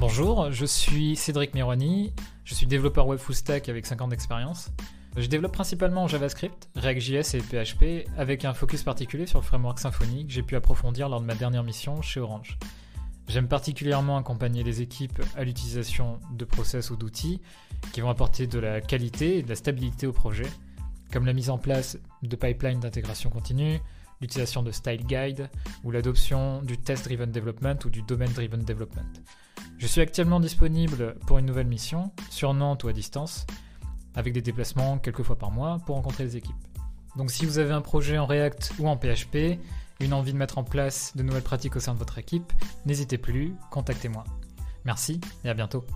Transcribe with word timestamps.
Bonjour, 0.00 0.50
je 0.50 0.64
suis 0.64 1.14
Cédric 1.14 1.52
Mironi, 1.52 2.14
je 2.46 2.54
suis 2.54 2.66
développeur 2.66 3.06
web 3.06 3.18
full 3.18 3.34
stack 3.34 3.68
avec 3.68 3.84
5 3.84 4.00
ans 4.00 4.08
d'expérience. 4.08 4.70
Je 5.14 5.26
développe 5.26 5.52
principalement 5.52 6.04
en 6.04 6.08
JavaScript, 6.08 6.70
React.js 6.74 7.36
et 7.36 7.40
PHP, 7.40 8.08
avec 8.16 8.46
un 8.46 8.54
focus 8.54 8.82
particulier 8.82 9.26
sur 9.26 9.40
le 9.40 9.44
framework 9.44 9.78
Symfony 9.78 10.26
que 10.26 10.32
j'ai 10.32 10.42
pu 10.42 10.56
approfondir 10.56 11.10
lors 11.10 11.20
de 11.20 11.26
ma 11.26 11.34
dernière 11.34 11.64
mission 11.64 12.00
chez 12.00 12.18
Orange. 12.18 12.58
J'aime 13.28 13.46
particulièrement 13.46 14.16
accompagner 14.16 14.62
les 14.62 14.80
équipes 14.80 15.20
à 15.36 15.44
l'utilisation 15.44 16.18
de 16.32 16.46
process 16.46 16.88
ou 16.88 16.96
d'outils 16.96 17.42
qui 17.92 18.00
vont 18.00 18.08
apporter 18.08 18.46
de 18.46 18.58
la 18.58 18.80
qualité 18.80 19.36
et 19.36 19.42
de 19.42 19.50
la 19.50 19.54
stabilité 19.54 20.06
au 20.06 20.12
projet, 20.12 20.46
comme 21.12 21.26
la 21.26 21.34
mise 21.34 21.50
en 21.50 21.58
place 21.58 21.98
de 22.22 22.36
pipelines 22.36 22.80
d'intégration 22.80 23.28
continue, 23.28 23.78
l'utilisation 24.22 24.62
de 24.62 24.70
Style 24.70 25.04
Guide 25.04 25.50
ou 25.84 25.90
l'adoption 25.90 26.62
du 26.62 26.78
Test 26.78 27.04
Driven 27.04 27.30
Development 27.30 27.76
ou 27.84 27.90
du 27.90 28.00
Domain 28.00 28.30
Driven 28.30 28.64
Development. 28.64 29.20
Je 29.80 29.86
suis 29.86 30.02
actuellement 30.02 30.40
disponible 30.40 31.16
pour 31.26 31.38
une 31.38 31.46
nouvelle 31.46 31.66
mission, 31.66 32.10
sur 32.28 32.52
Nantes 32.52 32.84
ou 32.84 32.88
à 32.88 32.92
distance, 32.92 33.46
avec 34.14 34.34
des 34.34 34.42
déplacements 34.42 34.98
quelques 34.98 35.22
fois 35.22 35.38
par 35.38 35.50
mois 35.50 35.78
pour 35.86 35.96
rencontrer 35.96 36.24
les 36.24 36.36
équipes. 36.36 36.54
Donc 37.16 37.30
si 37.30 37.46
vous 37.46 37.58
avez 37.58 37.72
un 37.72 37.80
projet 37.80 38.18
en 38.18 38.26
React 38.26 38.74
ou 38.78 38.88
en 38.90 38.98
PHP, 38.98 39.58
une 40.00 40.12
envie 40.12 40.34
de 40.34 40.36
mettre 40.36 40.58
en 40.58 40.64
place 40.64 41.16
de 41.16 41.22
nouvelles 41.22 41.42
pratiques 41.42 41.76
au 41.76 41.80
sein 41.80 41.94
de 41.94 41.98
votre 41.98 42.18
équipe, 42.18 42.52
n'hésitez 42.84 43.16
plus, 43.16 43.54
contactez-moi. 43.70 44.24
Merci 44.84 45.18
et 45.44 45.48
à 45.48 45.54
bientôt. 45.54 45.86